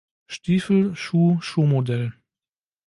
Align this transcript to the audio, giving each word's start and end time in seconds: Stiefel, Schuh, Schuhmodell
Stiefel, 0.27 0.95
Schuh, 0.95 1.39
Schuhmodell 1.41 2.11